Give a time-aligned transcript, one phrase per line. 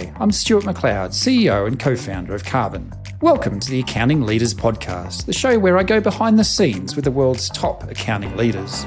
[0.00, 2.90] Hi, I'm Stuart McLeod, CEO and co founder of Karbon.
[3.20, 7.04] Welcome to the Accounting Leaders Podcast, the show where I go behind the scenes with
[7.04, 8.86] the world's top accounting leaders.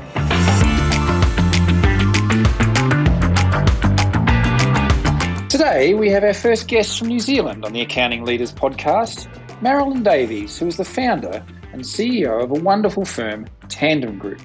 [5.50, 9.28] Today, we have our first guest from New Zealand on the Accounting Leaders Podcast,
[9.62, 14.42] Marilyn Davies, who is the founder and CEO of a wonderful firm, Tandem Group.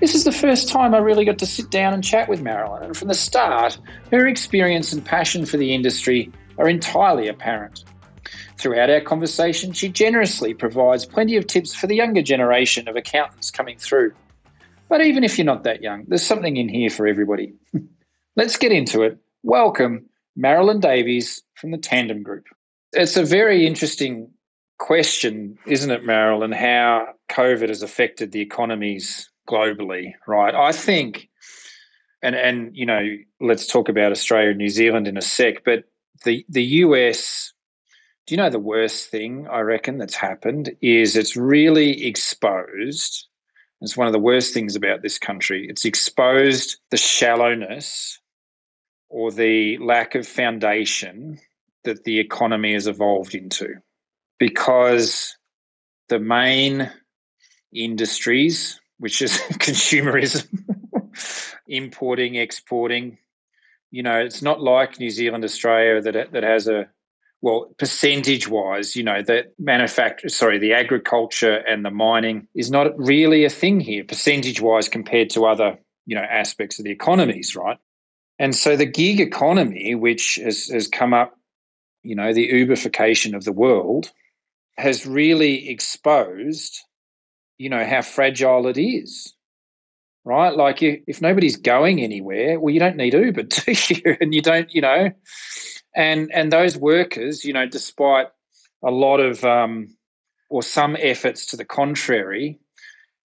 [0.00, 2.82] This is the first time I really got to sit down and chat with Marilyn,
[2.82, 3.78] and from the start,
[4.10, 7.84] her experience and passion for the industry are entirely apparent.
[8.58, 13.50] Throughout our conversation, she generously provides plenty of tips for the younger generation of accountants
[13.50, 14.12] coming through.
[14.88, 17.54] But even if you're not that young, there's something in here for everybody.
[18.36, 19.18] Let's get into it.
[19.42, 22.46] Welcome, Marilyn Davies from the Tandem Group.
[22.92, 24.30] It's a very interesting
[24.78, 30.54] question, isn't it, Marilyn, how COVID has affected the economies globally, right?
[30.54, 31.28] I think,
[32.22, 35.84] and and you know, let's talk about Australia and New Zealand in a sec, but
[36.24, 37.52] the the US.
[38.26, 43.26] Do you know the worst thing I reckon that's happened is it's really exposed.
[43.82, 45.66] It's one of the worst things about this country.
[45.68, 48.18] It's exposed the shallowness
[49.10, 51.38] or the lack of foundation
[51.84, 53.74] that the economy has evolved into
[54.38, 55.36] because
[56.08, 56.90] the main
[57.72, 60.48] industries which is consumerism,
[61.68, 63.18] importing, exporting.
[63.90, 66.88] You know, it's not like New Zealand, Australia that that has a
[67.42, 72.98] well, percentage wise, you know, the manufacture, sorry, the agriculture and the mining is not
[72.98, 77.54] really a thing here, percentage wise, compared to other, you know, aspects of the economies,
[77.54, 77.76] right?
[78.38, 81.38] And so the gig economy, which has, has come up,
[82.02, 84.10] you know, the Uberification of the world,
[84.78, 86.80] has really exposed
[87.58, 89.34] you know how fragile it is
[90.24, 90.56] right?
[90.56, 94.16] Like if, if nobody's going anywhere well you don't need uber do you?
[94.20, 95.10] And you don't you know?
[95.94, 98.28] And and those workers you know despite
[98.82, 99.96] a lot of um
[100.50, 102.58] or some efforts to the contrary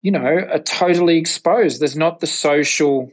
[0.02, 1.80] you know are totally exposed.
[1.80, 3.10] There's not the social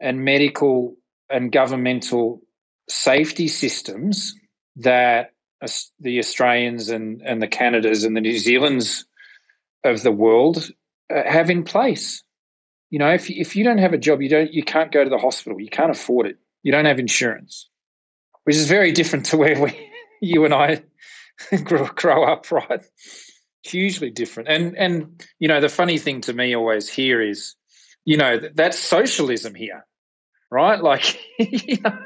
[0.00, 0.96] and medical
[1.30, 2.42] and governmental
[2.88, 4.34] safety systems
[4.76, 5.32] that
[6.00, 9.04] the Australians and, and the Canadas and the New Zealands
[9.84, 10.70] of the world
[11.14, 12.22] uh, have in place.
[12.90, 15.10] You know, if if you don't have a job, you don't you can't go to
[15.10, 15.60] the hospital.
[15.60, 16.36] You can't afford it.
[16.62, 17.68] You don't have insurance,
[18.44, 20.82] which is very different to where we, you and I,
[21.64, 22.50] grow, grow up.
[22.50, 22.84] Right,
[23.62, 24.48] hugely different.
[24.48, 27.54] And and you know, the funny thing to me always here is,
[28.04, 29.86] you know, that, that's socialism here,
[30.50, 30.80] right?
[30.80, 31.98] Like, you know,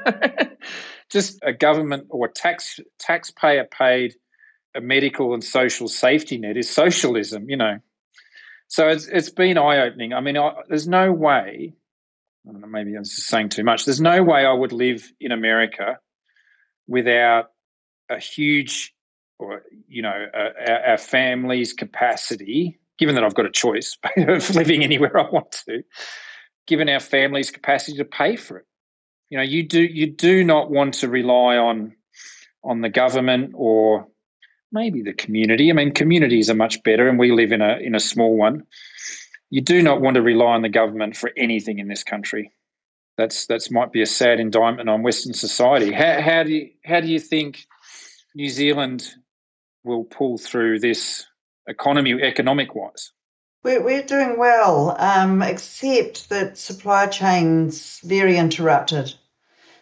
[1.09, 4.15] just a government or tax taxpayer paid
[4.77, 7.79] a medical and social safety net is socialism, you know.
[8.67, 10.13] So it's it's been eye opening.
[10.13, 11.73] I mean, I, there's no way.
[12.47, 13.85] I know, maybe I'm just saying too much.
[13.85, 15.97] There's no way I would live in America
[16.87, 17.51] without
[18.09, 18.93] a huge,
[19.39, 22.79] or you know, our, our family's capacity.
[22.97, 25.83] Given that I've got a choice of living anywhere I want to,
[26.65, 28.65] given our family's capacity to pay for it,
[29.29, 31.95] you know, you do you do not want to rely on
[32.63, 34.07] on the government or
[34.71, 35.69] maybe the community.
[35.69, 38.63] I mean, communities are much better, and we live in a in a small one.
[39.49, 42.51] You do not want to rely on the government for anything in this country.
[43.17, 45.91] That's that's might be a sad indictment on Western society.
[45.91, 47.65] How, how do you how do you think
[48.35, 49.07] New Zealand
[49.83, 51.25] will pull through this
[51.67, 53.11] economy economic wise?
[53.63, 59.13] We're, we're doing well, um, except that supply chains very interrupted.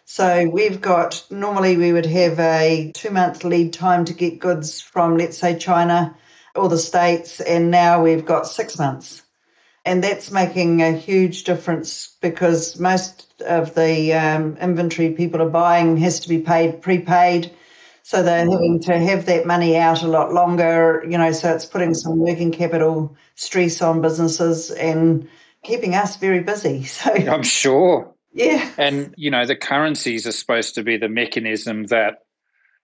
[0.08, 4.80] So we've got normally we would have a two month lead time to get goods
[4.80, 6.16] from, let's say, China
[6.54, 9.22] or the States, and now we've got six months.
[9.84, 15.96] And that's making a huge difference because most of the um, inventory people are buying
[15.96, 17.50] has to be paid prepaid.
[18.04, 21.66] So they're having to have that money out a lot longer, you know, so it's
[21.66, 25.28] putting some working capital stress on businesses and
[25.64, 26.84] keeping us very busy.
[26.86, 28.15] So I'm sure.
[28.36, 28.70] Yeah.
[28.76, 32.24] And, you know, the currencies are supposed to be the mechanism that,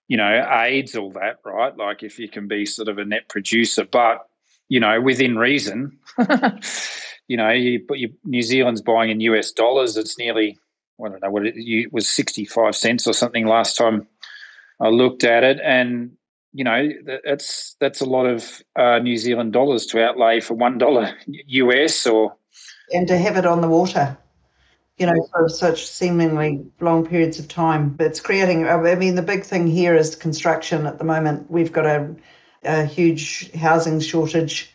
[0.08, 1.76] you know, aids all that, right?
[1.76, 4.26] Like if you can be sort of a net producer, but,
[4.70, 5.98] you know, within reason,
[7.28, 10.58] you know, you, but you, New Zealand's buying in US dollars, it's nearly,
[10.98, 14.08] I don't know what it, it was 65 cents or something last time
[14.80, 15.60] I looked at it.
[15.62, 16.12] And,
[16.54, 16.88] you know,
[17.26, 22.06] that's that's a lot of uh, New Zealand dollars to outlay for one dollar US
[22.06, 22.36] or
[22.92, 24.18] and to have it on the water
[24.98, 27.96] you know, for such seemingly long periods of time.
[27.98, 31.50] It's creating, I mean, the big thing here is construction at the moment.
[31.50, 32.14] We've got a,
[32.62, 34.70] a huge housing shortage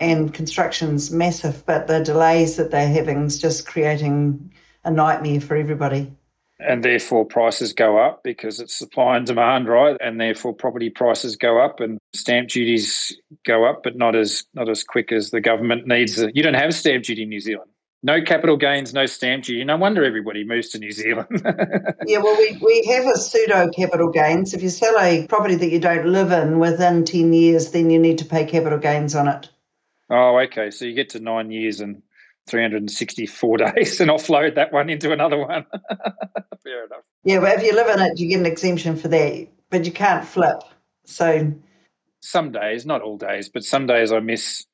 [0.00, 4.52] and construction's massive, but the delays that they're having is just creating
[4.84, 6.12] a nightmare for everybody.
[6.58, 9.96] and therefore prices go up because it's supply and demand, right?
[10.00, 14.68] And therefore property prices go up and stamp duties go up, but not as not
[14.68, 16.22] as quick as the government needs.
[16.34, 17.69] You don't have stamp duty in New Zealand.
[18.02, 19.62] No capital gains, no stamp duty.
[19.62, 21.28] No wonder everybody moves to New Zealand.
[22.06, 24.54] yeah, well, we, we have a pseudo capital gains.
[24.54, 27.98] If you sell a property that you don't live in within 10 years, then you
[27.98, 29.50] need to pay capital gains on it.
[30.08, 30.70] Oh, okay.
[30.70, 32.02] So you get to nine years and
[32.48, 35.66] 364 days and offload that one into another one.
[36.64, 37.02] Fair enough.
[37.24, 39.92] Yeah, but if you live in it, you get an exemption for that, but you
[39.92, 40.62] can't flip.
[41.04, 41.52] So
[42.20, 44.64] some days, not all days, but some days I miss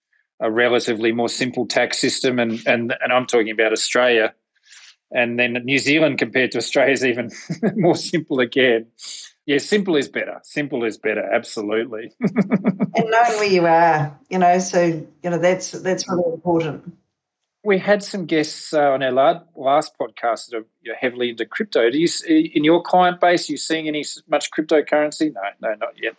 [0.40, 4.34] a relatively more simple tax system, and and and I'm talking about Australia,
[5.10, 7.30] and then New Zealand compared to Australia is even
[7.76, 8.86] more simple again.
[9.46, 10.40] Yeah, simple is better.
[10.42, 12.12] Simple is better, absolutely.
[12.20, 16.96] and knowing where you are, you know, so you know that's that's really important
[17.66, 19.10] we had some guests uh, on our
[19.56, 21.90] last podcast that are you know, heavily into crypto.
[21.90, 23.48] Do you in your client base?
[23.48, 25.34] Are you seeing any much cryptocurrency?
[25.34, 26.14] No, no, not yet.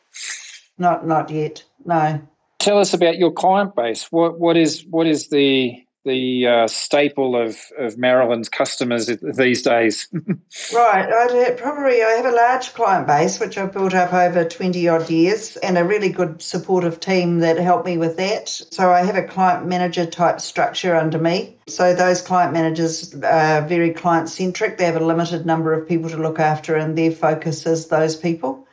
[0.78, 1.64] Not not yet.
[1.86, 2.22] No.
[2.60, 4.12] Tell us about your client base.
[4.12, 10.08] What what is what is the the uh, staple of, of Marilyn's customers these days?
[10.74, 11.12] right.
[11.12, 15.10] I probably I have a large client base which I've built up over twenty odd
[15.10, 18.50] years, and a really good supportive team that help me with that.
[18.50, 21.58] So I have a client manager type structure under me.
[21.68, 24.78] So those client managers are very client centric.
[24.78, 28.16] They have a limited number of people to look after, and their focus is those
[28.16, 28.67] people.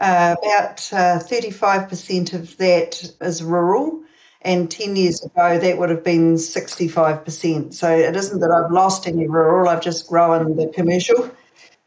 [0.00, 4.02] Uh, about uh, 35% of that is rural
[4.42, 7.72] and 10 years ago, that would have been 65%.
[7.72, 11.30] So it isn't that I've lost any rural, I've just grown the commercial.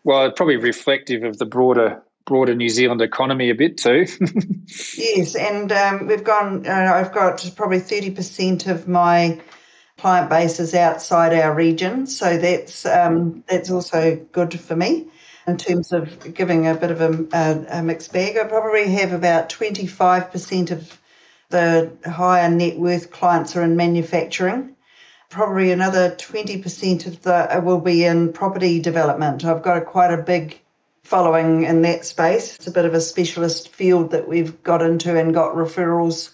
[0.03, 4.05] Well, it's probably reflective of the broader broader New Zealand economy a bit too.
[4.97, 6.67] yes, and um, we've gone.
[6.67, 9.39] Uh, I've got probably thirty percent of my
[9.97, 15.07] client base is outside our region, so that's um, that's also good for me
[15.47, 18.37] in terms of giving a bit of a, a, a mixed bag.
[18.37, 20.99] I probably have about twenty five percent of
[21.49, 24.75] the higher net worth clients are in manufacturing.
[25.29, 29.45] Probably another 20% of the will be in property development.
[29.45, 30.59] I've got a, quite a big
[31.03, 32.55] following in that space.
[32.55, 36.31] It's a bit of a specialist field that we've got into and got referrals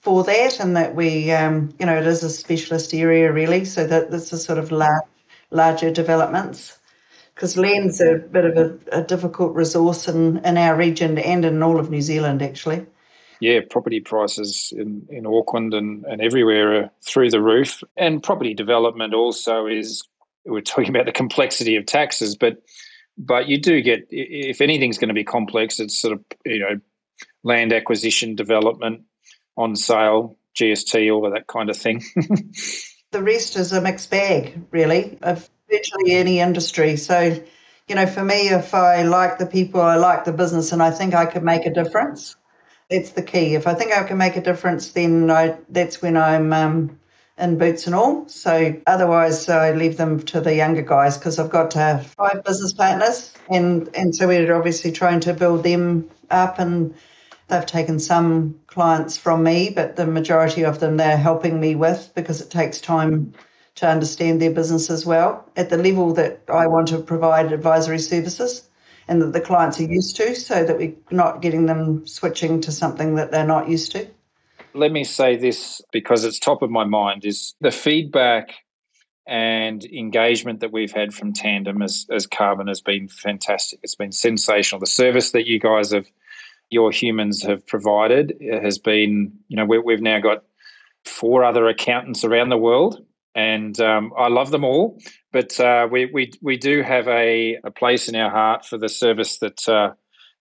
[0.00, 3.64] for that, and that we, um, you know, it is a specialist area really.
[3.64, 5.04] So that this is sort of large,
[5.50, 6.78] larger developments
[7.36, 11.62] because land's a bit of a, a difficult resource in, in our region and in
[11.62, 12.84] all of New Zealand actually
[13.40, 17.82] yeah, property prices in, in Auckland and, and everywhere are through the roof.
[17.96, 20.06] And property development also is,
[20.44, 22.62] we're talking about the complexity of taxes, but
[23.18, 26.78] but you do get, if anything's going to be complex, it's sort of, you know,
[27.42, 29.04] land acquisition, development,
[29.56, 32.02] on sale, GST, all of that kind of thing.
[33.12, 36.96] the rest is a mixed bag, really, of virtually any industry.
[36.96, 37.40] So,
[37.88, 40.90] you know, for me, if I like the people, I like the business, and I
[40.90, 42.36] think I could make a difference,
[42.90, 43.54] that's the key.
[43.54, 46.98] If I think I can make a difference, then I, that's when I'm um,
[47.38, 48.28] in boots and all.
[48.28, 52.72] So otherwise, I leave them to the younger guys because I've got uh, five business
[52.72, 56.94] partners, and and so we're obviously trying to build them up, and
[57.48, 62.12] they've taken some clients from me, but the majority of them they're helping me with
[62.14, 63.32] because it takes time
[63.76, 67.98] to understand their business as well at the level that I want to provide advisory
[67.98, 68.68] services
[69.06, 72.72] and that the clients are used to so that we're not getting them switching to
[72.72, 74.08] something that they're not used to?
[74.74, 78.54] Let me say this because it's top of my mind is the feedback
[79.26, 83.80] and engagement that we've had from Tandem as, as Karbon has been fantastic.
[83.82, 84.80] It's been sensational.
[84.80, 86.06] The service that you guys have,
[86.70, 90.44] your humans have provided uh, has been, you know, we, we've now got
[91.04, 93.04] four other accountants around the world
[93.36, 94.98] and um, I love them all.
[95.30, 98.88] But uh, we, we we do have a, a place in our heart for the
[98.88, 99.92] service that uh,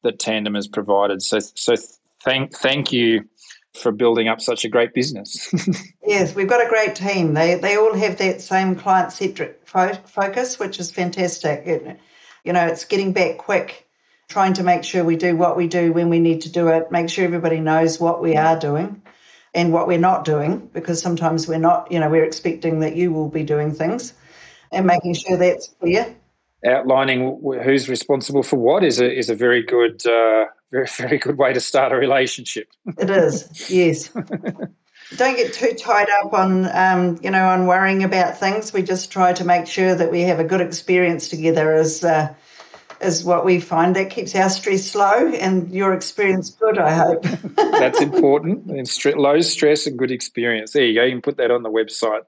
[0.04, 1.22] that Tandem has provided.
[1.22, 1.75] So so
[2.24, 3.25] thank thank you
[3.74, 5.54] for building up such a great business.
[6.08, 7.34] yes, we've got a great team.
[7.34, 11.68] They they all have that same client centric fo- focus, which is fantastic.
[11.68, 12.00] It,
[12.46, 13.90] you know, it's getting back quick,
[14.30, 16.92] trying to make sure we do what we do when we need to do it,
[16.92, 19.02] make sure everybody knows what we are doing
[19.56, 23.12] and what we're not doing, because sometimes we're not, you know, we're expecting that you
[23.12, 24.14] will be doing things
[24.72, 26.14] and making sure that's clear.
[26.66, 31.38] Outlining who's responsible for what is a is a very good uh, very very good
[31.38, 32.68] way to start a relationship.
[32.98, 34.10] It is, yes.
[35.18, 38.74] Don't get too tied up on um, you know on worrying about things.
[38.74, 42.34] We just try to make sure that we have a good experience together as uh,
[43.02, 47.24] is what we find that keeps our stress low and your experience good, I hope.
[47.56, 48.66] That's important.
[48.68, 50.74] And st- low stress and good experience.
[50.74, 51.04] There you go.
[51.04, 52.24] You can put that on the website.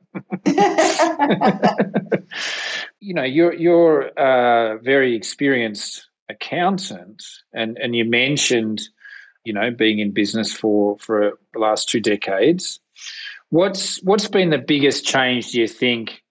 [3.00, 8.82] you know, you're you're a very experienced accountant, and and you mentioned,
[9.44, 12.80] you know, being in business for for the last two decades.
[13.50, 15.52] What's what's been the biggest change?
[15.52, 16.22] Do you think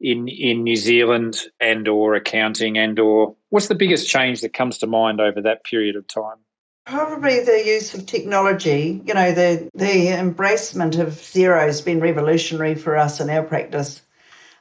[0.00, 4.78] in in New Zealand and or accounting and or what's the biggest change that comes
[4.78, 6.38] to mind over that period of time?
[6.86, 9.02] Probably the use of technology.
[9.04, 14.02] You know, the the embracement of Xero has been revolutionary for us in our practice.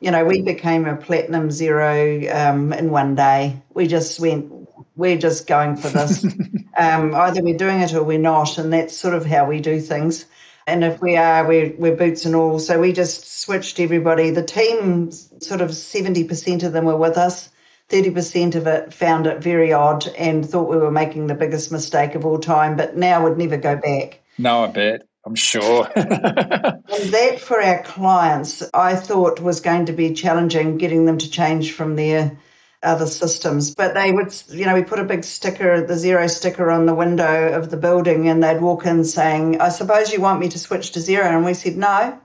[0.01, 3.61] You know, we became a platinum Xero um, in one day.
[3.73, 4.49] We just went,
[4.95, 6.23] we're just going for this.
[6.77, 9.81] um, either we're doing it or we're not, and that's sort of how we do
[9.81, 10.25] things.
[10.69, 12.59] And if we are, we're, we're boots and all.
[12.59, 14.29] So we just switched everybody.
[14.29, 17.49] The team, sort of 70% of them were with us.
[17.89, 22.13] 30% of it found it very odd and thought we were making the biggest mistake
[22.13, 24.21] of all time, but now would never go back.
[24.37, 25.07] No, I bet.
[25.25, 25.89] I'm sure.
[25.95, 31.29] and that for our clients, I thought was going to be challenging getting them to
[31.29, 32.37] change from their
[32.81, 33.75] other systems.
[33.75, 36.95] But they would, you know, we put a big sticker, the Xero sticker on the
[36.95, 40.59] window of the building, and they'd walk in saying, I suppose you want me to
[40.59, 41.25] switch to Xero.
[41.25, 42.19] And we said, no.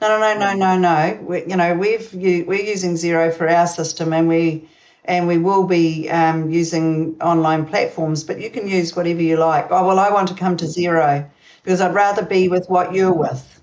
[0.00, 1.18] No, no, no, no, no, no.
[1.22, 4.68] We, you know, we've we're using Xero for our system, and we
[5.04, 8.24] and we will be um, using online platforms.
[8.24, 9.68] But you can use whatever you like.
[9.70, 11.26] Oh well, I want to come to Xero
[11.62, 13.62] because I'd rather be with what you're with.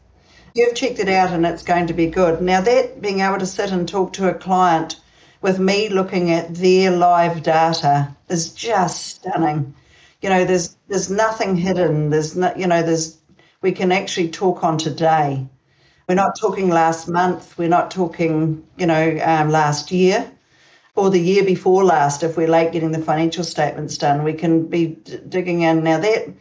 [0.55, 2.41] You've checked it out, and it's going to be good.
[2.41, 5.00] Now that being able to sit and talk to a client
[5.41, 9.74] with me looking at their live data is just stunning.
[10.21, 12.10] You know, there's there's nothing hidden.
[12.10, 13.17] There's no, you know, there's
[13.62, 15.48] we can actually talk on today.
[16.07, 17.57] We're not talking last month.
[17.57, 20.31] We're not talking, you know, um, last year
[20.95, 22.24] or the year before last.
[22.24, 26.00] If we're late getting the financial statements done, we can be d- digging in now.
[26.00, 26.33] That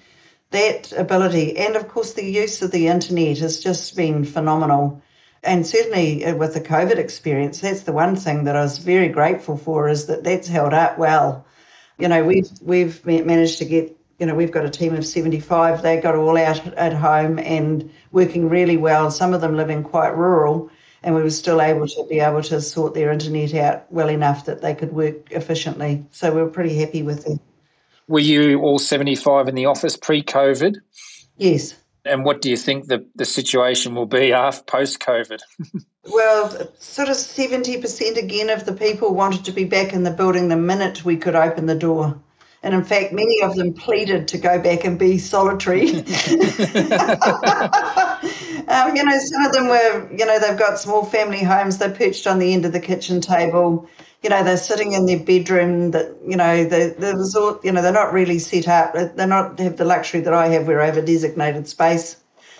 [0.50, 5.02] that ability, and of course, the use of the internet has just been phenomenal.
[5.42, 9.08] And certainly uh, with the COVID experience, that's the one thing that I was very
[9.08, 11.46] grateful for is that that's held up well.
[11.98, 15.82] You know, we've we've managed to get you know we've got a team of 75
[15.82, 20.16] they got all out at home and working really well some of them living quite
[20.16, 20.70] rural.
[21.02, 24.44] And we were still able to be able to sort their internet out well enough
[24.44, 26.04] that they could work efficiently.
[26.10, 27.40] So we were pretty happy with it
[28.10, 30.78] were you all 75 in the office pre-covid?
[31.36, 35.40] Yes and what do you think the, the situation will be after post COVID?
[36.10, 40.48] well, sort of 70% again of the people wanted to be back in the building
[40.48, 42.18] the minute we could open the door.
[42.62, 45.88] And in fact, many of them pleaded to go back and be solitary.
[45.88, 46.04] um,
[48.94, 52.26] you know, some of them were, you know, they've got small family homes, they're perched
[52.26, 53.88] on the end of the kitchen table
[54.22, 57.80] you know, they're sitting in their bedroom that, you know, they, they resort, you know,
[57.80, 58.94] they're not really set up.
[58.94, 62.16] Uh, they're not have the luxury that I have where I have a designated space.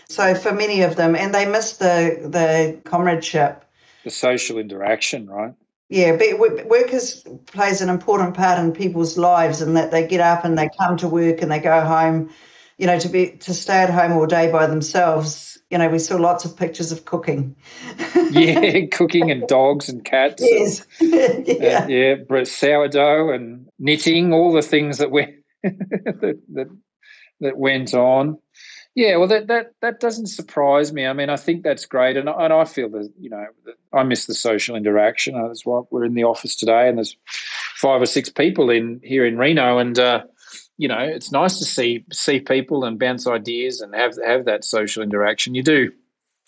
[0.09, 3.65] So for many of them, and they miss the, the comradeship.
[4.05, 5.55] The social interaction, right?
[5.91, 10.45] Yeah, but workers plays an important part in people's lives in that they get up
[10.45, 12.31] and they come to work and they go home,
[12.79, 16.01] you know, to be to stay at home all day by themselves you know, we
[16.01, 17.55] saw lots of pictures of cooking.
[18.31, 20.43] yeah, cooking and dogs and cats.
[20.45, 20.87] Yes.
[21.01, 21.85] And, yeah.
[21.85, 25.27] Uh, yeah, sourdough and knitting, all the things that we
[25.63, 26.79] that, that
[27.41, 28.39] that went on.
[28.95, 31.07] Yeah, well, that that that doesn't surprise me.
[31.07, 33.47] I mean, I think that's great, and and I feel that you know
[33.93, 35.41] I miss the social interaction.
[35.41, 37.17] That's why we're in the office today, and there's
[37.77, 40.25] five or six people in here in Reno, and uh,
[40.81, 44.65] you know, it's nice to see see people and bounce ideas and have have that
[44.65, 45.55] social interaction.
[45.55, 45.93] You do.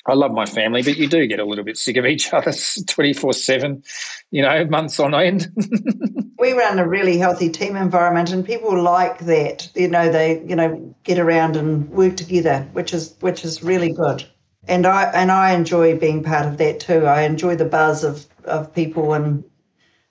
[0.07, 2.51] I love my family, but you do get a little bit sick of each other
[2.87, 3.85] twenty four seven,
[4.31, 5.49] you know, months on end.
[6.39, 9.69] we run a really healthy team environment, and people like that.
[9.75, 13.93] You know, they you know get around and work together, which is which is really
[13.93, 14.25] good.
[14.67, 17.05] And I and I enjoy being part of that too.
[17.05, 19.45] I enjoy the buzz of of people and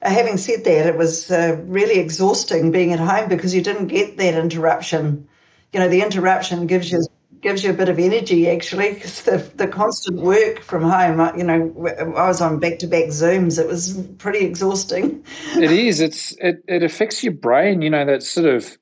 [0.02, 4.18] having said that, it was uh, really exhausting being at home because you didn't get
[4.18, 5.28] that interruption.
[5.74, 7.06] You know, the interruption gives you
[7.42, 11.34] gives you a bit of energy actually because the, the constant work from home uh,
[11.36, 11.74] you know
[12.16, 13.60] i was on back-to-back zooms.
[13.60, 15.26] It was pretty exhausting.
[15.56, 16.00] It is.
[16.00, 18.78] It's it, it affects your brain you know that sort of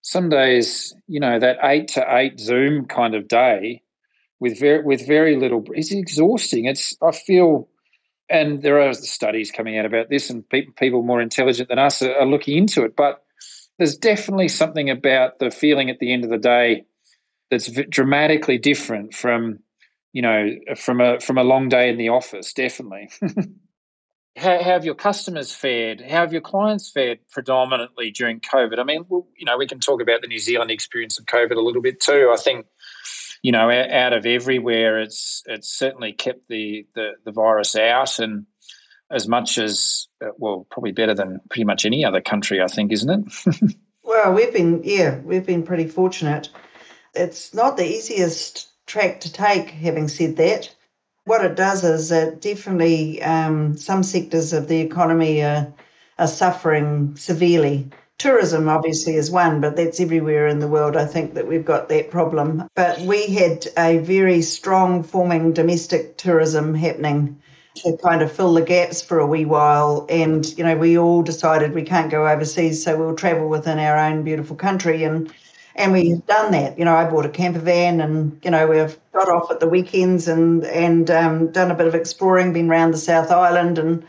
[0.00, 3.82] some days you know that eight to eight zoom kind of day
[4.40, 6.64] with very with very little it's exhausting.
[6.64, 7.68] It's i feel
[8.30, 12.02] and there are studies coming out about this, and people, people more intelligent than us
[12.02, 12.96] are, are looking into it.
[12.96, 13.22] But
[13.78, 16.84] there's definitely something about the feeling at the end of the day
[17.50, 19.60] that's dramatically different from,
[20.12, 22.52] you know, from a from a long day in the office.
[22.52, 23.10] Definitely.
[24.36, 26.00] how, have your customers fared?
[26.00, 28.78] How have your clients fared predominantly during COVID?
[28.78, 31.60] I mean, you know, we can talk about the New Zealand experience of COVID a
[31.60, 32.30] little bit too.
[32.32, 32.66] I think
[33.42, 38.18] you know, out of everywhere, it's it's certainly kept the the, the virus out.
[38.18, 38.46] And
[39.10, 42.92] as much as, uh, well, probably better than pretty much any other country, I think,
[42.92, 43.10] isn't
[43.46, 43.74] it?
[44.02, 46.50] well, we've been, yeah, we've been pretty fortunate.
[47.14, 50.74] It's not the easiest track to take, having said that.
[51.24, 55.72] What it does is it definitely, um, some sectors of the economy are,
[56.18, 57.88] are suffering severely.
[58.18, 60.96] Tourism obviously is one, but that's everywhere in the world.
[60.96, 62.68] I think that we've got that problem.
[62.74, 67.40] But we had a very strong forming domestic tourism happening
[67.76, 70.04] to kind of fill the gaps for a wee while.
[70.08, 73.96] And, you know, we all decided we can't go overseas, so we'll travel within our
[73.96, 75.04] own beautiful country.
[75.04, 75.32] And
[75.76, 76.76] and we've done that.
[76.76, 79.68] You know, I bought a camper van, and you know, we've got off at the
[79.68, 84.04] weekends and and um, done a bit of exploring, been around the South Island, and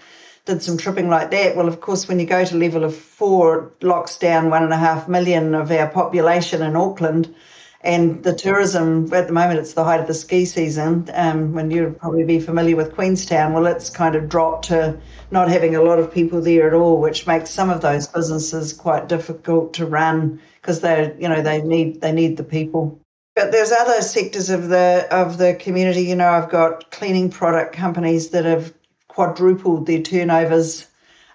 [0.46, 1.56] did some tripping like that.
[1.56, 4.78] Well, of course, when you go to level of four, locks down one and a
[4.78, 7.34] half million of our population in Auckland.
[7.82, 11.10] And the tourism at the moment it's the height of the ski season.
[11.14, 15.00] Um, when you'd probably be familiar with queenstown well it's kind of dropped to
[15.32, 18.74] not having a lot of people there at all which makes some of those businesses
[18.74, 23.00] quite difficult to run because they you know they need they need the people.
[23.36, 26.02] But there's other sectors of the of the community.
[26.02, 28.74] You know i've got cleaning product companies that have
[29.20, 30.88] quadrupled their turnovers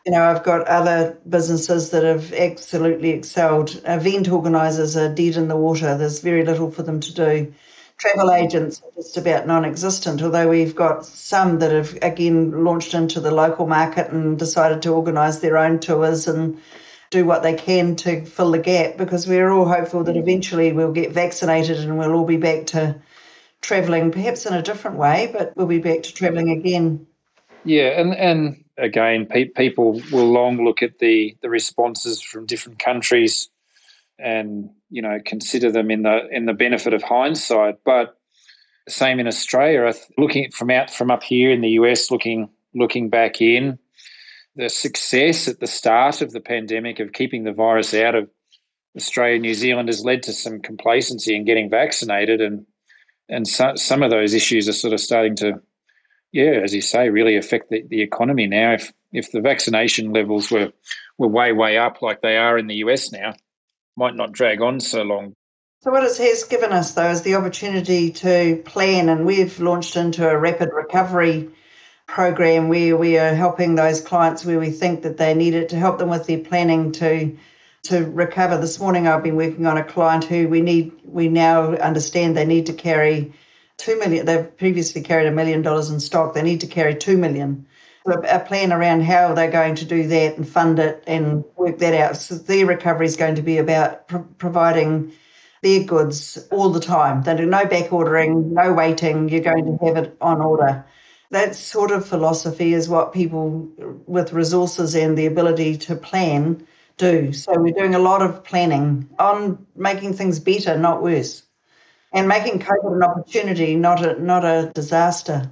[0.05, 3.81] you know, I've got other businesses that have absolutely excelled.
[3.87, 5.97] Event organisers are dead in the water.
[5.97, 7.55] There's very little for them to do.
[7.97, 12.93] Travel agents are just about non existent, although we've got some that have again launched
[12.93, 16.61] into the local market and decided to organise their own tours and
[17.11, 20.21] do what they can to fill the gap because we're all hopeful that mm.
[20.21, 23.01] eventually we'll get vaccinated and we'll all be back to
[23.63, 27.07] travelling, perhaps in a different way, but we'll be back to travelling again.
[27.65, 32.79] Yeah, and, and again, pe- people will long look at the the responses from different
[32.79, 33.49] countries,
[34.19, 37.77] and you know consider them in the in the benefit of hindsight.
[37.85, 38.17] But
[38.89, 39.93] same in Australia.
[40.19, 43.79] Looking from out from up here in the US, looking looking back in,
[44.57, 48.29] the success at the start of the pandemic of keeping the virus out of
[48.97, 52.67] Australia, and New Zealand has led to some complacency in getting vaccinated, and
[53.29, 55.63] and so, some of those issues are sort of starting to
[56.35, 58.73] yeah, as you say, really affect the, the economy now.
[58.73, 60.73] If if the vaccination levels were
[61.17, 63.35] were way way up like they are in the US now,
[63.97, 65.35] might not drag on so long.
[65.83, 69.95] So what it has given us though is the opportunity to plan, and we've launched
[69.95, 71.51] into a rapid recovery
[72.09, 75.77] program where we are helping those clients where we think that they need it to
[75.77, 77.39] help them with their planning to
[77.85, 78.59] to recover.
[78.59, 82.45] This morning I've been working on a client who we need we now understand they
[82.45, 83.33] need to carry
[83.77, 84.27] two million.
[84.27, 86.35] They've previously carried a million dollars in stock.
[86.35, 87.67] They need to carry two million.
[88.07, 91.95] A plan around how they're going to do that and fund it and work that
[91.95, 92.19] out.
[92.19, 95.13] So their recovery is going to be about pro- providing
[95.63, 97.23] their goods all the time.
[97.23, 99.31] They do no back ordering, no waiting.
[99.31, 100.85] You're going to have it on order.
[101.31, 103.71] That sort of philosophy is what people
[104.07, 106.67] with resources and the ability to plan
[106.99, 107.33] do.
[107.33, 111.44] So we're doing a lot of planning on making things better, not worse
[112.15, 115.51] and making COVID an opportunity, not a not a disaster.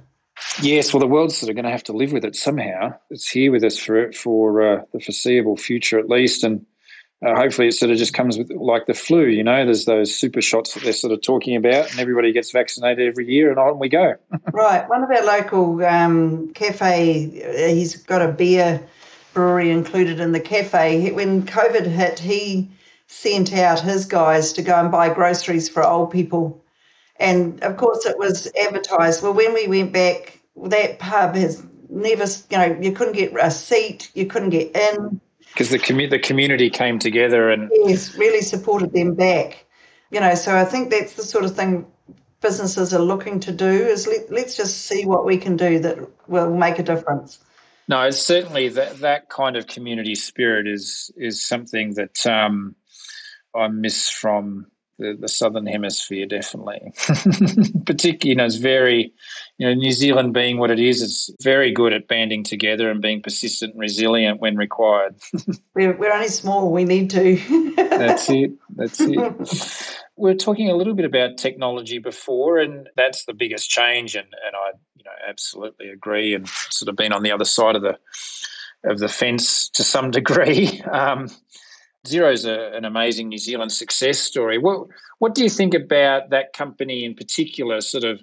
[0.61, 2.95] Yes, well, the world's sort of going to have to live with it somehow.
[3.11, 6.65] It's here with us for for uh, the foreseeable future, at least, and
[7.23, 9.25] uh, hopefully, it sort of just comes with like the flu.
[9.27, 12.51] You know, there's those super shots that they're sort of talking about, and everybody gets
[12.51, 14.15] vaccinated every year, and on we go.
[14.53, 14.87] right.
[14.89, 18.81] One of our local um, cafe, he's got a beer
[19.33, 21.11] brewery included in the cafe.
[21.11, 22.69] When COVID hit, he
[23.13, 26.63] sent out his guys to go and buy groceries for old people.
[27.17, 29.21] And of course, it was advertised.
[29.21, 33.51] Well, when we went back, that pub has never, you know, you couldn't get a
[33.51, 35.21] seat, you couldn't get in.
[35.53, 37.69] Because the, commu- the community came together and.
[37.85, 39.65] Yes, really supported them back.
[40.09, 41.85] You know, so I think that's the sort of thing
[42.41, 45.97] businesses are looking to do is let, let's just see what we can do that
[46.27, 47.39] will make a difference.
[47.87, 52.75] No, certainly that that kind of community spirit is is something that um,
[53.55, 54.67] I miss from
[54.99, 56.93] the, the southern hemisphere, definitely.
[57.85, 59.13] Particularly, you know, it's very,
[59.57, 63.01] you know, New Zealand being what it is, it's very good at banding together and
[63.01, 65.15] being persistent and resilient when required.
[65.75, 67.73] we're, we're only small, we need to.
[67.75, 68.51] that's it.
[68.75, 69.99] That's it.
[70.15, 74.15] We are talking a little bit about technology before, and that's the biggest change.
[74.15, 77.75] And, and I, you know, absolutely agree, and sort of been on the other side
[77.75, 77.97] of the
[78.83, 80.81] of the fence to some degree.
[80.81, 81.29] Um,
[82.05, 84.57] Xero is a, an amazing New Zealand success story.
[84.57, 84.87] What
[85.19, 87.79] what do you think about that company in particular?
[87.79, 88.21] Sort of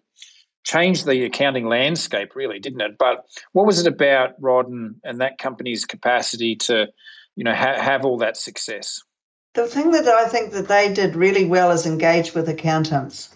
[0.64, 2.98] changed the accounting landscape, really, didn't it?
[2.98, 6.88] But what was it about Rod and, and that company's capacity to,
[7.36, 9.00] you know, ha- have all that success?
[9.54, 13.34] The thing that I think that they did really well is engage with accountants.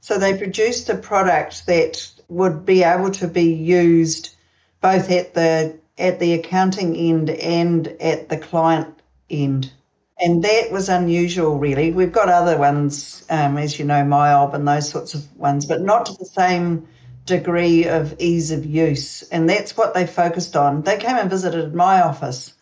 [0.00, 4.34] So they produced a product that would be able to be used
[4.80, 8.97] both at the at the accounting end and at the client
[9.30, 9.72] end.
[10.20, 11.92] And that was unusual, really.
[11.92, 15.80] We've got other ones, um, as you know, MYOB and those sorts of ones, but
[15.80, 16.88] not to the same
[17.24, 19.22] degree of ease of use.
[19.30, 20.82] And that's what they focused on.
[20.82, 22.54] They came and visited my office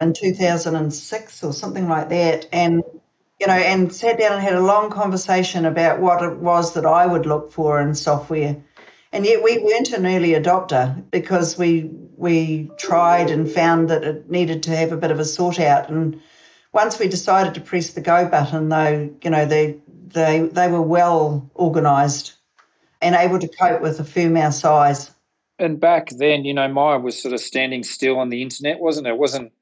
[0.00, 2.48] in 2006 or something like that.
[2.52, 2.82] And
[3.40, 6.86] you know, and sat down and had a long conversation about what it was that
[6.86, 8.56] I would look for in software.
[9.12, 14.30] And yet we weren't an early adopter because we we tried and found that it
[14.30, 15.88] needed to have a bit of a sort out.
[15.88, 16.20] And
[16.72, 19.76] once we decided to press the go button, though, you know, they
[20.08, 22.34] they they were well organised
[23.00, 25.10] and able to cope with a firm our size.
[25.58, 29.06] And back then, you know, Myer was sort of standing still on the internet, wasn't
[29.06, 29.10] it?
[29.10, 29.52] It wasn't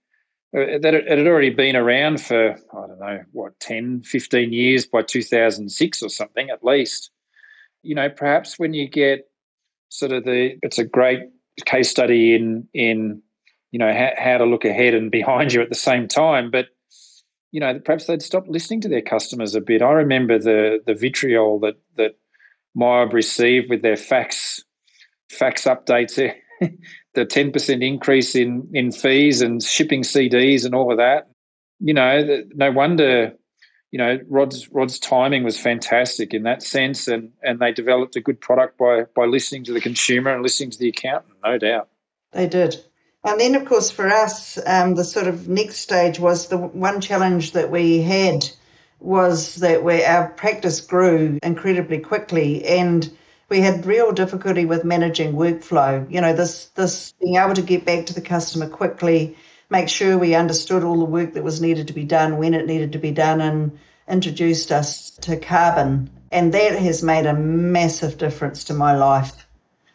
[0.57, 4.87] uh, that it, had already been around for I don't know what 10, 15 years
[4.87, 7.11] by 2006 or something at least.
[7.83, 9.29] You know, perhaps when you get
[9.89, 11.21] sort of the it's a great
[11.67, 13.23] case study in in
[13.71, 16.67] you know how, how to look ahead and behind you at the same time, but
[17.51, 19.83] you know perhaps they'd stop listening to their customers a bit.
[19.83, 22.17] I remember the the vitriol that that
[22.77, 24.63] MYOB received with their fax
[25.31, 26.19] fax updates
[27.15, 31.29] the 10% increase in, in fees and shipping CDs and all of that.
[31.81, 33.33] You know, no wonder,
[33.93, 38.21] you know, Rod's Rod's timing was fantastic in that sense and, and they developed a
[38.21, 41.89] good product by by listening to the consumer and listening to the accountant, no doubt.
[42.33, 42.83] They did.
[43.25, 47.01] And then, of course, for us, um, the sort of next stage was the one
[47.01, 48.49] challenge that we had
[48.99, 53.11] was that we, our practice grew incredibly quickly and
[53.49, 56.11] we had real difficulty with managing workflow.
[56.11, 59.37] You know, this this being able to get back to the customer quickly,
[59.73, 62.67] make sure we understood all the work that was needed to be done when it
[62.67, 66.09] needed to be done, and introduced us to Karbon.
[66.31, 69.47] And that has made a massive difference to my life.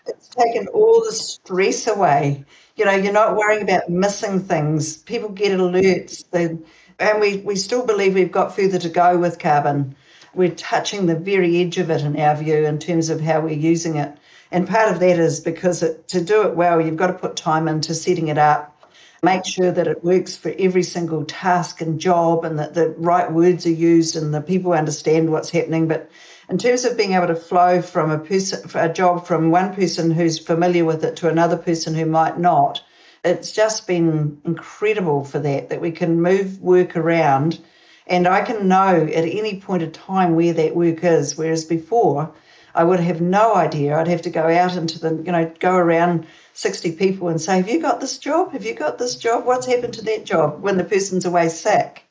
[0.05, 2.43] It's taken all the stress away.
[2.75, 4.97] You know, you're not worrying about missing things.
[4.97, 6.25] People get alerts.
[6.29, 6.57] They,
[6.99, 9.95] and we, we still believe we've got further to go with Karbon
[10.37, 13.57] we're touching the very edge of it in our view in terms of how we're
[13.57, 14.15] using it.
[14.51, 17.35] And part of that is because it, to do it well, you've got to put
[17.35, 18.76] time into setting it up,
[19.23, 23.31] make sure that it works for every single task and job, and that the right
[23.31, 25.87] words are used and the people understand what's happening.
[25.87, 26.09] But
[26.49, 30.11] in terms of being able to flow from a person, a job from one person
[30.11, 32.81] who's familiar with it to another person who might not,
[33.23, 37.59] it's just been incredible for that that we can move work around
[38.07, 41.37] and I can know at any point of time where that work is.
[41.37, 42.33] Whereas before,
[42.77, 43.97] I would have no idea.
[43.97, 47.57] I'd have to go out into the, you know, go around 60 people and say,
[47.57, 48.51] Have you got this job?
[48.51, 49.45] Have you got this job?
[49.45, 52.03] What's happened to that job when the person's away sick?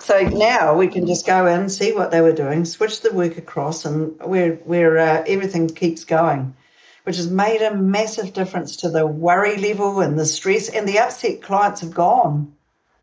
[0.00, 3.38] So now we can just go in, see what they were doing, switch the work
[3.38, 6.56] across, and where, where uh, everything keeps going,
[7.04, 10.98] which has made a massive difference to the worry level and the stress and the
[10.98, 12.52] upset clients have gone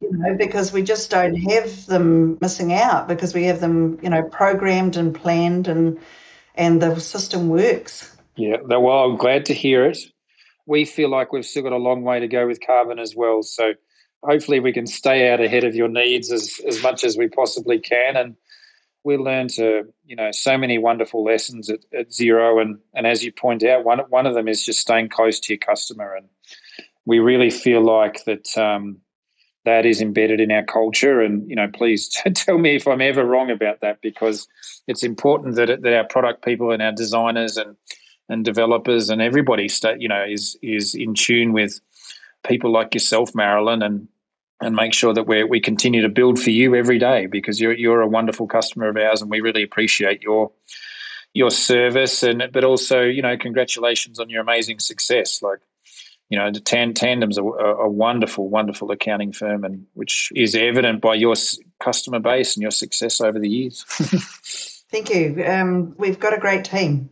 [0.02, 4.10] you know, because we just don't have them missing out because we have them, you
[4.10, 6.00] know, programmed and planned and
[6.58, 8.16] and the system works.
[8.36, 9.98] Yeah, well, I'm glad to hear it.
[10.66, 13.42] We feel like we've still got a long way to go with Karbon as well.
[13.42, 13.74] So
[14.24, 17.80] hopefully we can stay out ahead of your needs as, as much as we possibly
[17.80, 18.18] can.
[18.18, 18.36] And
[19.04, 22.62] we learn to, you know, so many wonderful lessons at, at Xero.
[22.62, 25.54] And, and as you point out, one, one of them is just staying close to
[25.54, 26.14] your customer.
[26.14, 26.28] And
[27.06, 28.98] we really feel like that um,
[29.68, 31.22] that is embedded in our culture.
[31.22, 34.48] And you know, please tell me if I'm ever wrong about that because
[34.88, 37.76] it's important that that our product people and our designers and
[38.30, 41.80] and developers and everybody stay, you know is is in tune with
[42.48, 44.08] people like yourself, Marilyn, and
[44.62, 47.74] and make sure that we we continue to build for you every day because you're
[47.74, 50.52] you're a wonderful customer of ours and we really appreciate your
[51.34, 55.60] your service and but also you know congratulations on your amazing success like
[56.30, 61.02] you know, the Tan- Tandem's a, a, wonderful, wonderful accounting firm, and which is evident
[61.02, 61.36] by your
[61.80, 63.84] customer base and your success over the years.
[64.92, 65.44] Thank you.
[65.46, 67.10] Um, we've got a great team.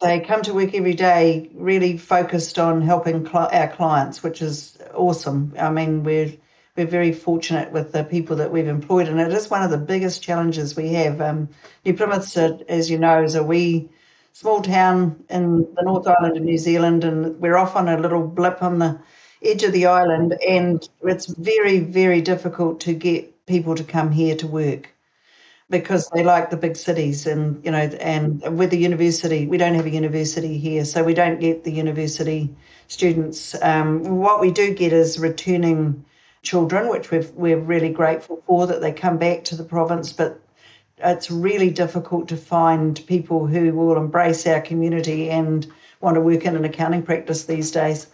[0.00, 4.76] They come to work every day, really focused on helping cl- our clients, which is
[4.92, 5.54] awesome.
[5.58, 6.32] I mean, we're
[6.76, 9.78] we're very fortunate with the people that we've employed, and it is one of the
[9.78, 11.20] biggest challenges we have.
[11.20, 11.48] Um,
[11.84, 13.88] New Plymouth, as you know, is a wee
[14.34, 18.26] small town in the North Island of New Zealand, and we're off on a little
[18.26, 19.00] blip on the
[19.42, 24.34] edge of the island, and it's very, very difficult to get people to come here
[24.34, 24.92] to work
[25.70, 29.74] because they like the big cities and you know and with the university we don't
[29.74, 32.54] have a university here so we don't get the university
[32.88, 33.54] students.
[33.62, 36.04] Um, what we do get is returning
[36.42, 40.38] children which we're, we're really grateful for that they come back to the province but
[40.98, 45.66] it's really difficult to find people who will embrace our community and
[46.00, 48.06] want to work in an accounting practice these days.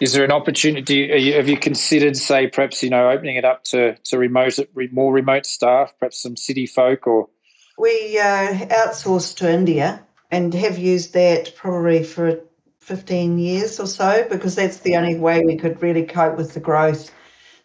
[0.00, 1.10] Is there an opportunity?
[1.18, 4.58] You, have you considered, say, perhaps you know, opening it up to to remote,
[4.92, 7.28] more remote staff, perhaps some city folk, or
[7.76, 12.40] we uh, outsourced to India and have used that probably for
[12.80, 16.60] 15 years or so because that's the only way we could really cope with the
[16.60, 17.10] growth.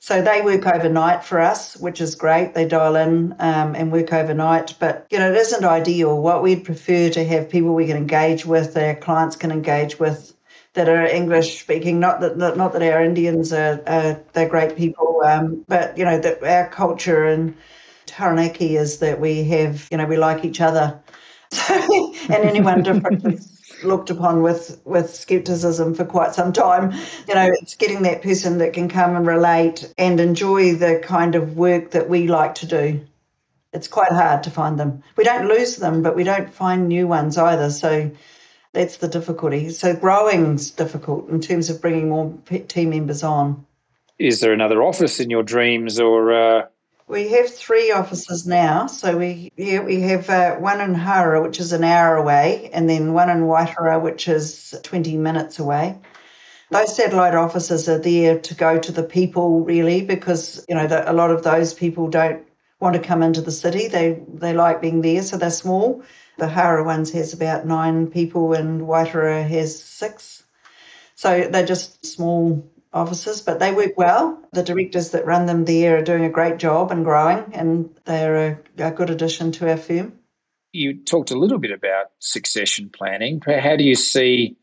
[0.06, 2.54] So they work overnight for us, which is great.
[2.54, 6.22] They dial in um, and work overnight, but you know it isn't ideal.
[6.22, 10.36] What we'd prefer to have people we can engage with, our clients can engage with,
[10.74, 12.00] that are English speaking.
[12.00, 16.20] Not that not that our Indians are, are they're great people, um, but you know
[16.20, 17.58] that our culture in
[18.06, 21.02] Taranaki is that we have you know we like each other,
[21.68, 23.42] and anyone different
[23.86, 26.92] looked upon with with skepticism for quite some time.
[27.28, 31.36] You know, it's getting that person that can come and relate and enjoy the kind
[31.36, 33.06] of work that we like to do.
[33.74, 35.04] It's quite hard to find them.
[35.18, 37.70] We don't lose them, but we don't find new ones either.
[37.70, 38.12] So
[38.74, 39.70] that's the difficulty.
[39.70, 42.34] So growing's difficult in terms of bringing more
[42.68, 43.66] team members on.
[44.18, 46.34] Is there another office in your dreams, or?
[46.34, 46.66] Uh...
[47.08, 48.88] We have three offices now.
[48.88, 52.90] So we yeah we have uh, one in Hawera, which is an hour away, and
[52.90, 56.00] then one in Waitara, which is twenty minutes away.
[56.72, 61.10] Those satellite offices are there to go to the people really, because you know the,
[61.10, 62.44] a lot of those people don't
[62.80, 63.88] want to come into the city.
[63.88, 66.04] They they like being there, so they're small.
[66.38, 70.44] The Hawera ones has about nine people and Waitara has six.
[71.14, 74.42] So they're just small offices, but they work well.
[74.54, 78.60] The directors that run them there are doing a great job and growing, and they're
[78.78, 80.14] a, a good addition to our firm.
[80.72, 83.42] You talked a little bit about succession planning.
[83.46, 84.58] How do you see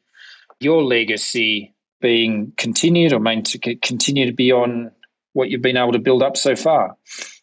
[0.61, 4.90] your legacy being continued or meant to continue to be on
[5.35, 6.97] what you've been able to build up so far?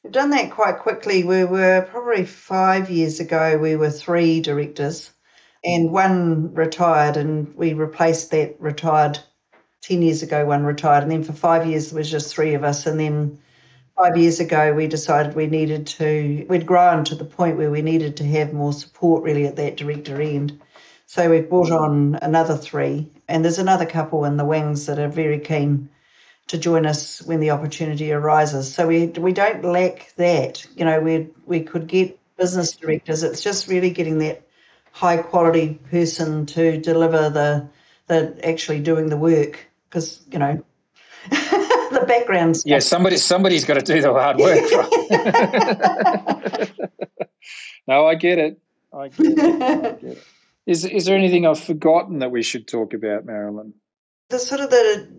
[0.04, 1.24] We've done that quite quickly.
[1.24, 5.12] We were probably five years ago, we were three directors,
[5.64, 9.20] and one retired, and we replaced that retired
[9.82, 11.04] 10 years ago, one retired.
[11.04, 12.86] And then for five years, there was just three of us.
[12.86, 13.40] And then
[13.96, 17.82] five years ago, we decided we needed to, we'd grown to the point where we
[17.82, 20.60] needed to have more support really at that director end.
[21.06, 25.08] So we've brought on another three, and there's another couple in the wings that are
[25.08, 25.90] very keen
[26.50, 28.72] to join us when the opportunity arises.
[28.72, 30.66] So we we don't lack that.
[30.76, 33.24] You know, we we could get business directors.
[33.24, 34.44] It's just really getting that
[34.92, 37.70] high quality person to deliver the
[38.06, 40.64] the actually doing the work because you know
[41.30, 42.58] the background.
[42.58, 42.70] Stuff.
[42.70, 44.60] Yeah, somebody somebody's got to do the hard work.
[45.12, 46.72] Right?
[47.88, 48.62] no, I get it.
[48.94, 49.40] I get it.
[49.40, 50.24] I get it.
[50.66, 53.74] Is is there anything I've forgotten that we should talk about, Marilyn?
[54.30, 55.10] The sort of the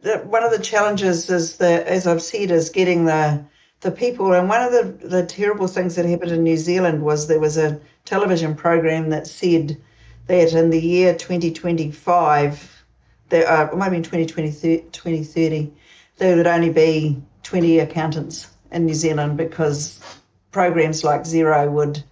[0.00, 3.44] the, one of the challenges is that, as I've said, is getting the
[3.80, 4.32] the people.
[4.32, 7.58] And one of the, the terrible things that happened in New Zealand was there was
[7.58, 9.76] a television program that said
[10.26, 12.75] that in the year 2025,
[13.28, 15.72] there uh, it might have been 2020, 2030,
[16.18, 20.00] there would only be 20 accountants in New Zealand because
[20.50, 22.02] programs like Xero would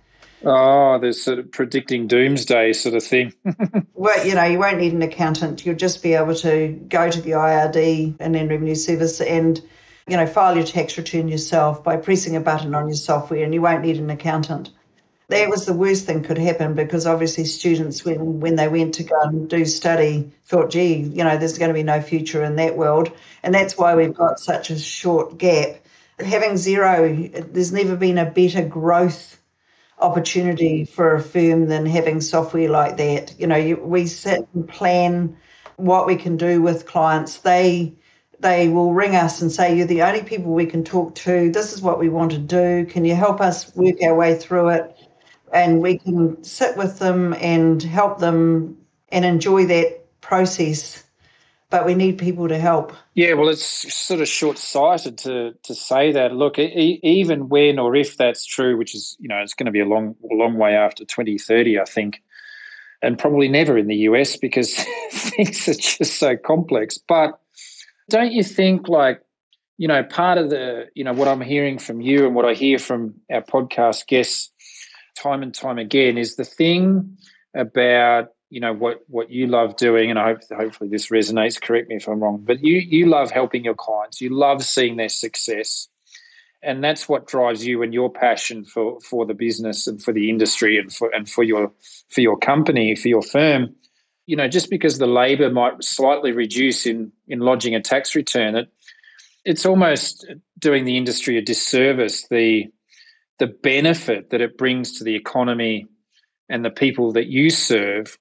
[0.46, 3.32] Oh, there's sort of predicting doomsday sort of thing.
[3.94, 5.64] well, you know, you won't need an accountant.
[5.64, 9.60] You'll just be able to go to the IRD Inland Revenue Service and,
[10.06, 13.54] you know, file your tax return yourself by pressing a button on your software and
[13.54, 14.70] you won't need an accountant.
[15.28, 19.04] That was the worst thing could happen because obviously students, when, when they went to
[19.04, 22.56] go and do study, thought, gee, you know, there's going to be no future in
[22.56, 23.10] that world.
[23.42, 25.76] And that's why we've got such a short gap.
[26.18, 29.40] Having Xero there's never been a better growth
[29.98, 33.34] opportunity for a firm than having software like that.
[33.38, 35.36] You know, you, we sit and plan
[35.76, 37.38] what we can do with clients.
[37.38, 37.94] They
[38.40, 41.50] they will ring us and say, You're the only people we can talk to.
[41.50, 42.84] This is what we want to do.
[42.84, 44.93] Can you help us work our way through it?
[45.54, 48.76] And we can sit with them and help them
[49.10, 51.04] and enjoy that process
[51.74, 52.92] but we need people to help.
[53.14, 56.32] Yeah, well, it's sort of short-sighted to to say that.
[56.32, 59.72] Look, e- even when or if that's true, which is you know it's going to
[59.72, 62.22] be a long long way after 2030, I think,
[63.02, 64.72] and probably never in the US because
[65.10, 66.96] things are just so complex.
[66.96, 67.40] But
[68.08, 69.20] don't you think like
[69.76, 72.54] you know part of the you know what I'm hearing from you and what I
[72.54, 74.52] hear from our podcast guests
[75.14, 77.16] time and time again is the thing
[77.54, 81.88] about you know what what you love doing and i hope hopefully this resonates correct
[81.88, 85.08] me if i'm wrong but you you love helping your clients you love seeing their
[85.08, 85.88] success
[86.64, 90.30] and that's what drives you and your passion for for the business and for the
[90.30, 91.70] industry and for and for your
[92.08, 93.74] for your company for your firm.
[94.26, 98.56] You know just because the labor might slightly reduce in in lodging a tax return
[98.56, 98.68] it
[99.44, 100.26] it's almost
[100.58, 102.72] doing the industry a disservice the
[103.38, 105.86] the benefit that it brings to the economy
[106.48, 108.16] and the people that you serve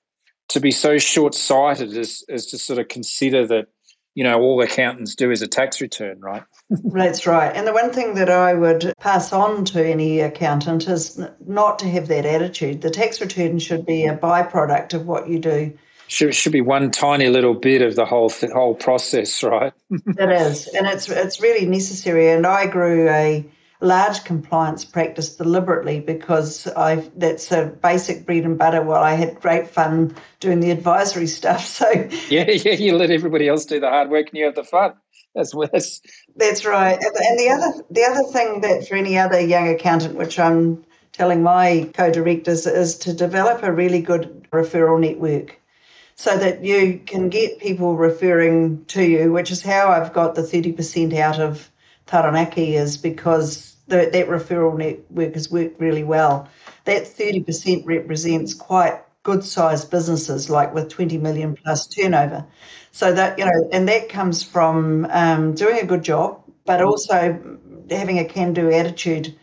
[0.50, 3.68] to be so short sighted as, as to sort of consider that
[4.16, 6.44] you know all accountants do is a tax return, right?
[6.70, 7.56] That's right.
[7.56, 11.90] And the one thing that I would pass on to any accountant is not to
[11.90, 12.82] have that attitude.
[12.82, 15.74] The tax return should be a byproduct of what you do.
[16.08, 19.74] Should, should be one tiny little bit of the whole th- whole process, right?
[19.90, 22.30] it is, and it's it's really necessary.
[22.30, 23.44] And I grew a
[23.84, 28.82] large compliance practice deliberately because I that's a basic bread and butter.
[28.82, 31.90] While I had great fun doing the advisory stuff, so
[32.30, 34.94] yeah, yeah, you let everybody else do the hard work and you have the fun.
[35.36, 36.02] That's that's
[36.36, 36.98] that's right.
[37.02, 41.44] And the other the other thing that for any other young accountant, which I'm telling
[41.44, 45.60] my co-directors, is to develop a really good referral network
[46.16, 50.42] so that you can get people referring to you, which is how I've got the
[50.42, 51.70] 30% out of
[52.06, 56.50] Taranaki is because the, that referral network has worked really well.
[56.86, 62.46] That 30% represents quite good sized businesses, like with 20 million plus turnover.
[62.92, 67.58] So that, you know, and that comes from um, doing a good job, but also
[67.90, 69.36] having a can do attitude.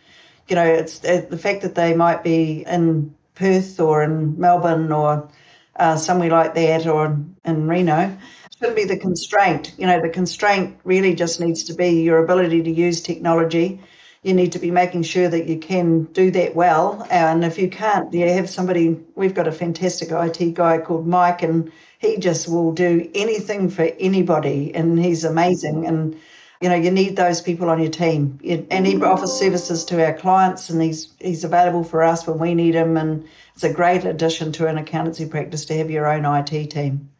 [0.47, 5.29] You know, it's the fact that they might be in Perth or in Melbourne or
[5.75, 8.17] uh, somewhere like that or in Reno
[8.61, 9.73] shouldn't be the constraint.
[9.77, 13.79] You know, the constraint really just needs to be your ability to use technology.
[14.23, 17.07] You need to be making sure that you can do that well.
[17.09, 21.41] And if you can't, you have somebody, we've got a fantastic IT guy called Mike,
[21.41, 25.87] and he just will do anything for anybody, and he's amazing.
[25.87, 26.19] And
[26.61, 28.39] you know, you need those people on your team.
[28.69, 32.53] And he offers services to our clients, and he's he's available for us when we
[32.53, 32.97] need him.
[32.97, 37.10] And it's a great addition to an accountancy practice to have your own IT team.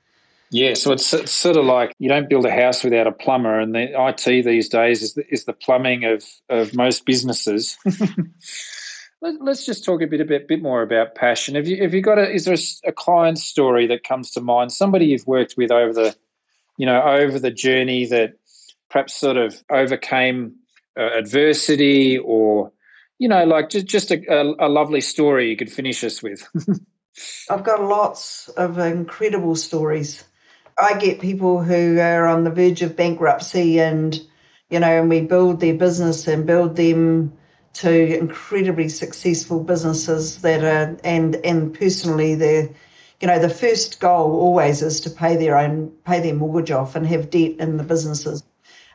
[0.54, 3.58] Yeah, so it's, it's, sort of like you don't build a house without a plumber,
[3.58, 7.78] and the IT these days is the, is the plumbing of, of most businesses.
[9.22, 11.56] Let, us just talk a bit a bit, bit more about passion.
[11.56, 14.42] Have you have you got a is there a, a client story that comes to
[14.42, 14.74] mind?
[14.74, 16.16] Somebody you've worked with over the
[16.78, 18.34] you know over the journey that
[18.90, 20.56] perhaps sort of overcame
[21.00, 22.74] uh, adversity, or
[23.20, 26.46] you know like just just a, a, a lovely story you could finish us with.
[27.50, 30.26] I've got lots of incredible stories.
[30.82, 34.20] I get people who are on the verge of bankruptcy and,
[34.70, 37.34] you know, and we build their business and build them
[37.74, 42.70] to incredibly successful businesses that are, and, and personally, they're,
[43.22, 46.96] you know, the first goal always is to pay their own, pay their mortgage off
[46.96, 48.44] and have debt in the businesses.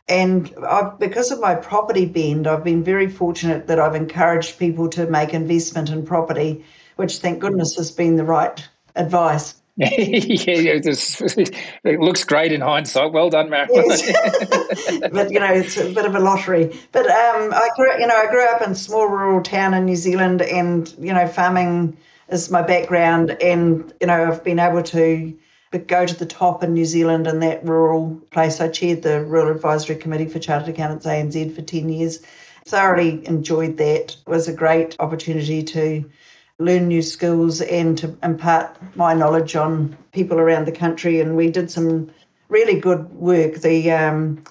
[0.08, 4.88] And I've, because of my property bend, I've been very fortunate that I've encouraged people
[4.90, 6.64] to make investment in property,
[6.96, 9.54] which thank goodness has been the right advice.
[9.78, 9.88] yeah,
[11.84, 13.12] it looks great in hindsight.
[13.12, 13.84] Well done, Marilyn.
[13.86, 15.00] Yes.
[15.12, 16.74] but you know, it's a bit of a lottery.
[16.92, 19.84] But um, I grew, you know, I grew up in a small rural town in
[19.84, 21.94] New Zealand, and you know, farming
[22.30, 25.38] is my background, and you know, I've been able to
[25.86, 28.62] go to the top in New Zealand in that rural place.
[28.62, 32.22] I chaired the Rural Advisory Committee for Chartered Accountants ANZ for ten years.
[32.64, 34.16] Thoroughly enjoyed that.
[34.16, 36.10] It was a great opportunity to
[36.58, 41.20] learn new skills and to impart my knowledge on people around the country.
[41.20, 42.10] And we did some
[42.48, 43.56] really good work.
[43.56, 44.42] The um,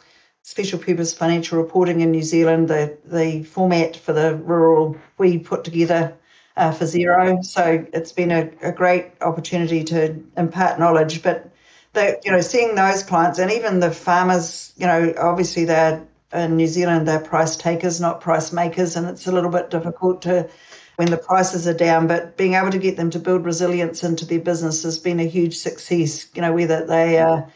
[0.43, 5.63] special purpose financial reporting in New Zealand, the, the format for the rural, we put
[5.63, 6.15] together
[6.57, 7.43] uh, for Xero.
[7.43, 11.23] So it's been a, a great opportunity to impart knowledge.
[11.23, 11.49] But
[11.93, 16.57] the, you know, seeing those clients and even the farmers, you know, obviously they're in
[16.57, 20.49] New Zealand, they're price takers, not price makers, and it's a little bit difficult to
[20.95, 24.25] when the prices are down, but being able to get them to build resilience into
[24.25, 26.27] their business has been a huge success.
[26.33, 27.49] You know, whether they are, uh,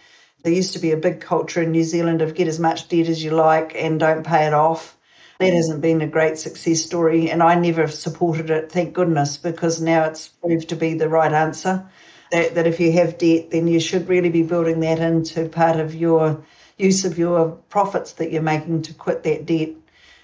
[0.43, 3.08] there used to be a big culture in New Zealand of get as much debt
[3.08, 4.97] as you like and don't pay it off.
[5.39, 9.80] That hasn't been a great success story, and I never supported it, thank goodness, because
[9.80, 11.86] now it's proved to be the right answer.
[12.32, 15.80] That, that if you have debt, then you should really be building that into part
[15.80, 16.43] of your
[16.78, 19.79] use of your profits that you're making to quit that debt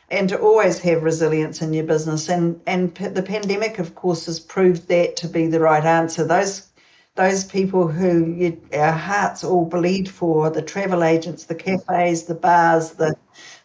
[0.09, 2.29] and to always have resilience in your business.
[2.29, 6.25] And and the pandemic, of course, has proved that to be the right answer.
[6.25, 6.67] Those
[7.15, 12.35] those people who you, our hearts all bleed for, the travel agents, the cafes, the
[12.35, 13.15] bars, the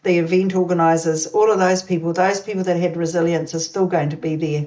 [0.02, 4.10] the event organisers, all of those people, those people that had resilience are still going
[4.10, 4.66] to be there.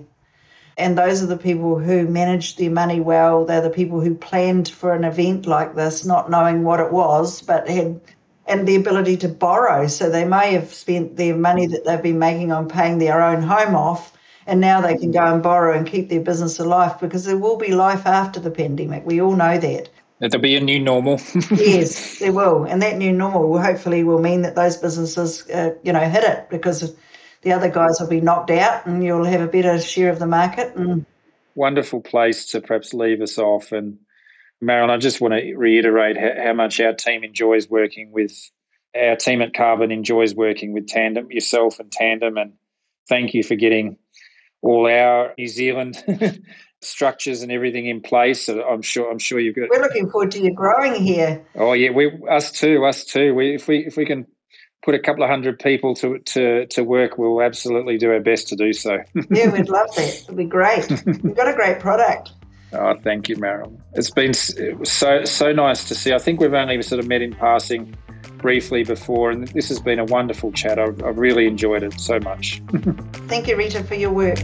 [0.77, 3.45] And those are the people who managed their money well.
[3.45, 7.41] They're the people who planned for an event like this, not knowing what it was,
[7.41, 7.99] but had
[8.45, 9.87] and the ability to borrow.
[9.87, 13.41] So they may have spent their money that they've been making on paying their own
[13.41, 14.13] home off,
[14.45, 17.57] and now they can go and borrow and keep their business alive because there will
[17.57, 19.05] be life after the pandemic.
[19.05, 19.89] We all know that.
[20.19, 21.19] There'll be a new normal.
[21.51, 25.75] yes, there will, and that new normal will hopefully will mean that those businesses, uh,
[25.83, 26.95] you know, hit it because
[27.41, 30.27] the other guys will be knocked out, and you'll have a better share of the
[30.27, 30.75] market.
[30.75, 31.05] And
[31.55, 33.99] wonderful place to perhaps leave us off and
[34.63, 38.51] Marilyn, I just want to reiterate how, how much our team enjoys working with
[38.95, 42.53] our team at Karbon enjoys working with Tandem, yourself and Tandem, and
[43.09, 43.97] thank you for getting
[44.61, 46.03] all our New Zealand
[46.81, 48.47] structures and everything in place.
[48.47, 49.69] I'm sure I'm sure you've got.
[49.69, 51.43] We're looking forward to you growing here.
[51.55, 53.33] Oh yeah, we us too, us too.
[53.33, 54.27] We if we if we can
[54.83, 58.47] put a couple of hundred people to to to work, we'll absolutely do our best
[58.49, 58.99] to do so.
[59.31, 60.21] yeah, we'd love that.
[60.23, 60.87] It'd be great.
[61.05, 62.31] We've got a great product.
[62.73, 63.81] Oh, thank you, Marilyn.
[63.93, 66.13] It's been so so nice to see.
[66.13, 67.95] I think we've only sort of met in passing
[68.37, 70.79] briefly before, and this has been a wonderful chat.
[70.79, 72.61] I've, I've really enjoyed it so much.
[73.27, 74.39] Thank you, Rita, for your work.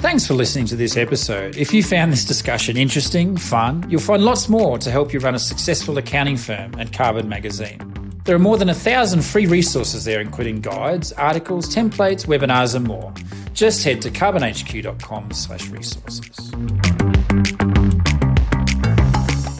[0.00, 1.56] Thanks for listening to this episode.
[1.56, 5.34] If you found this discussion interesting, fun, you'll find lots more to help you run
[5.34, 7.93] a successful accounting firm at Karbon Magazine.
[8.24, 12.86] There are more than a thousand free resources there, including guides, articles, templates, webinars, and
[12.86, 13.12] more.
[13.52, 16.50] Just head to karbonhq.com slash resources.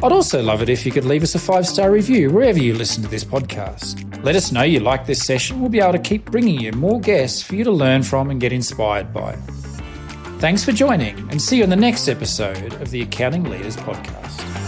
[0.03, 2.73] I'd also love it if you could leave us a five star review wherever you
[2.73, 4.01] listen to this podcast.
[4.25, 5.61] Let us know you like this session.
[5.61, 8.41] We'll be able to keep bringing you more guests for you to learn from and
[8.41, 9.37] get inspired by.
[10.39, 14.64] Thanks for joining, and see you on the next episode of the Accounting Leaders Podcast.